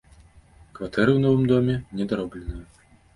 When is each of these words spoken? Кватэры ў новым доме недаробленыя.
Кватэры 0.79 1.11
ў 1.17 1.19
новым 1.25 1.43
доме 1.51 1.75
недаробленыя. 1.99 2.65